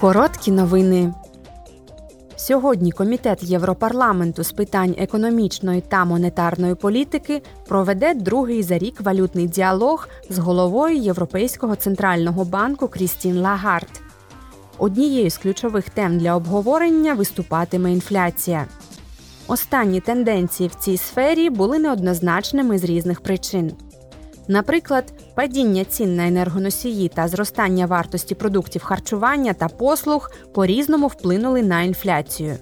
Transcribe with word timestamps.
Короткі 0.00 0.50
новини. 0.50 1.14
Сьогодні 2.36 2.92
Комітет 2.92 3.42
Європарламенту 3.42 4.44
з 4.44 4.52
питань 4.52 4.94
економічної 4.98 5.80
та 5.80 6.04
монетарної 6.04 6.74
політики 6.74 7.42
проведе 7.68 8.14
другий 8.14 8.62
за 8.62 8.78
рік 8.78 9.00
валютний 9.00 9.46
діалог 9.46 10.08
з 10.30 10.38
головою 10.38 10.96
Європейського 10.96 11.76
центрального 11.76 12.44
банку 12.44 12.88
Крістін 12.88 13.40
Лагард. 13.40 14.00
Однією 14.78 15.30
з 15.30 15.38
ключових 15.38 15.90
тем 15.90 16.18
для 16.18 16.36
обговорення 16.36 17.14
виступатиме 17.14 17.92
інфляція. 17.92 18.66
Останні 19.46 20.00
тенденції 20.00 20.68
в 20.68 20.74
цій 20.74 20.96
сфері 20.96 21.50
були 21.50 21.78
неоднозначними 21.78 22.78
з 22.78 22.84
різних 22.84 23.20
причин. 23.20 23.72
Наприклад, 24.48 25.12
падіння 25.34 25.84
цін 25.84 26.16
на 26.16 26.26
енергоносії 26.26 27.08
та 27.08 27.28
зростання 27.28 27.86
вартості 27.86 28.34
продуктів 28.34 28.82
харчування 28.82 29.52
та 29.52 29.68
послуг 29.68 30.30
по-різному 30.54 31.06
вплинули 31.06 31.62
на 31.62 31.82
інфляцію. 31.82 32.56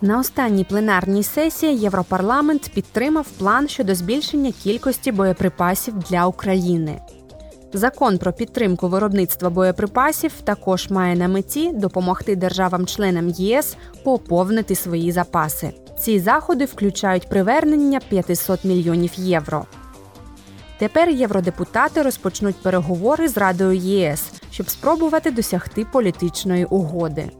На 0.00 0.18
останній 0.18 0.64
пленарній 0.64 1.22
сесії 1.22 1.78
Європарламент 1.78 2.70
підтримав 2.74 3.26
план 3.28 3.68
щодо 3.68 3.94
збільшення 3.94 4.52
кількості 4.62 5.12
боєприпасів 5.12 5.94
для 6.10 6.26
України. 6.26 7.00
Закон 7.72 8.18
про 8.18 8.32
підтримку 8.32 8.88
виробництва 8.88 9.50
боєприпасів 9.50 10.32
також 10.44 10.90
має 10.90 11.16
на 11.16 11.28
меті 11.28 11.72
допомогти 11.72 12.36
державам-членам 12.36 13.28
ЄС 13.28 13.76
поповнити 14.04 14.74
свої 14.74 15.12
запаси. 15.12 15.72
Ці 15.98 16.20
заходи 16.20 16.64
включають 16.64 17.28
привернення 17.28 18.00
500 18.08 18.64
мільйонів 18.64 19.10
євро. 19.16 19.66
Тепер 20.78 21.08
євродепутати 21.08 22.02
розпочнуть 22.02 22.56
переговори 22.62 23.28
з 23.28 23.36
Радою 23.36 23.72
ЄС, 23.72 24.32
щоб 24.50 24.70
спробувати 24.70 25.30
досягти 25.30 25.86
політичної 25.92 26.64
угоди. 26.64 27.30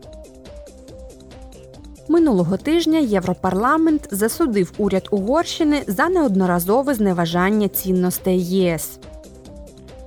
Минулого 2.08 2.56
тижня 2.56 2.98
Європарламент 2.98 4.08
засудив 4.10 4.72
уряд 4.78 5.08
Угорщини 5.10 5.82
за 5.86 6.08
неодноразове 6.08 6.94
зневажання 6.94 7.68
цінностей 7.68 8.44
ЄС. 8.44 8.98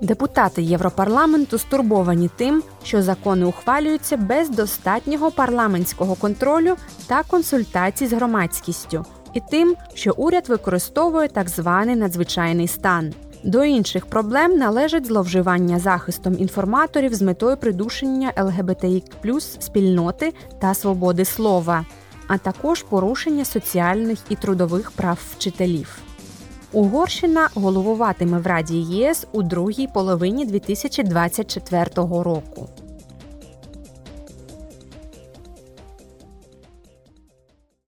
Депутати 0.01 0.61
Європарламенту 0.61 1.57
стурбовані 1.57 2.29
тим, 2.35 2.63
що 2.83 3.01
закони 3.01 3.45
ухвалюються 3.45 4.17
без 4.17 4.49
достатнього 4.49 5.31
парламентського 5.31 6.15
контролю 6.15 6.75
та 7.07 7.23
консультацій 7.23 8.07
з 8.07 8.13
громадськістю, 8.13 9.05
і 9.33 9.41
тим, 9.51 9.75
що 9.93 10.13
уряд 10.17 10.49
використовує 10.49 11.27
так 11.27 11.49
званий 11.49 11.95
надзвичайний 11.95 12.67
стан. 12.67 13.13
До 13.43 13.63
інших 13.63 14.05
проблем 14.05 14.57
належить 14.57 15.05
зловживання 15.05 15.79
захистом 15.79 16.35
інформаторів 16.39 17.13
з 17.13 17.21
метою 17.21 17.57
придушення 17.57 18.33
ЛГБТІ 18.37 19.03
спільноти 19.59 20.33
та 20.59 20.73
свободи 20.73 21.25
слова, 21.25 21.85
а 22.27 22.37
також 22.37 22.83
порушення 22.83 23.45
соціальних 23.45 24.19
і 24.29 24.35
трудових 24.35 24.91
прав 24.91 25.19
вчителів. 25.31 26.10
Угорщина 26.73 27.49
головуватиме 27.55 28.39
в 28.39 28.47
Раді 28.47 28.77
ЄС 28.77 29.27
у 29.31 29.43
другій 29.43 29.87
половині 29.87 30.45
2024 30.45 31.85
року. 31.95 32.69